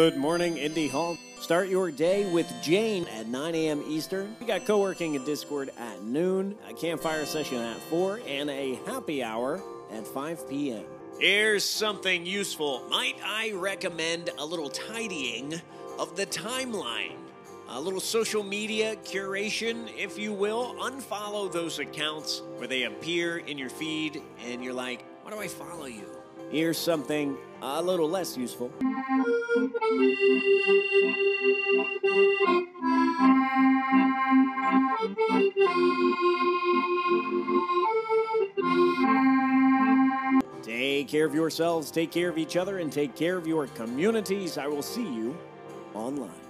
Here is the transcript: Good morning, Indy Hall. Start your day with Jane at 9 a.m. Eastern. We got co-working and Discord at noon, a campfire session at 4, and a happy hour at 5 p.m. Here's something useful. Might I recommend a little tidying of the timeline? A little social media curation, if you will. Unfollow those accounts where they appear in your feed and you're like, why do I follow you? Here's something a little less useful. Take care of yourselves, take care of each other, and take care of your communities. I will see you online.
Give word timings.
Good 0.00 0.16
morning, 0.16 0.56
Indy 0.56 0.88
Hall. 0.88 1.18
Start 1.40 1.68
your 1.68 1.90
day 1.90 2.32
with 2.32 2.50
Jane 2.62 3.06
at 3.08 3.26
9 3.26 3.54
a.m. 3.54 3.84
Eastern. 3.86 4.34
We 4.40 4.46
got 4.46 4.64
co-working 4.64 5.14
and 5.14 5.26
Discord 5.26 5.70
at 5.76 6.02
noon, 6.02 6.56
a 6.66 6.72
campfire 6.72 7.26
session 7.26 7.58
at 7.58 7.76
4, 7.76 8.22
and 8.26 8.48
a 8.48 8.76
happy 8.86 9.22
hour 9.22 9.60
at 9.92 10.06
5 10.06 10.48
p.m. 10.48 10.84
Here's 11.18 11.64
something 11.64 12.24
useful. 12.24 12.82
Might 12.88 13.16
I 13.22 13.52
recommend 13.52 14.30
a 14.38 14.46
little 14.46 14.70
tidying 14.70 15.60
of 15.98 16.16
the 16.16 16.24
timeline? 16.24 17.16
A 17.68 17.78
little 17.78 18.00
social 18.00 18.42
media 18.42 18.96
curation, 19.04 19.94
if 19.98 20.18
you 20.18 20.32
will. 20.32 20.76
Unfollow 20.76 21.52
those 21.52 21.78
accounts 21.78 22.40
where 22.56 22.66
they 22.66 22.84
appear 22.84 23.36
in 23.36 23.58
your 23.58 23.68
feed 23.68 24.22
and 24.46 24.64
you're 24.64 24.72
like, 24.72 25.04
why 25.24 25.30
do 25.30 25.38
I 25.38 25.46
follow 25.46 25.84
you? 25.84 26.06
Here's 26.50 26.78
something 26.78 27.36
a 27.62 27.80
little 27.80 28.08
less 28.08 28.36
useful. 28.36 28.72
Take 40.80 41.08
care 41.08 41.26
of 41.26 41.34
yourselves, 41.34 41.90
take 41.90 42.10
care 42.10 42.30
of 42.30 42.38
each 42.38 42.56
other, 42.56 42.78
and 42.78 42.90
take 42.90 43.14
care 43.14 43.36
of 43.36 43.46
your 43.46 43.66
communities. 43.66 44.56
I 44.56 44.66
will 44.66 44.80
see 44.80 45.02
you 45.02 45.36
online. 45.92 46.49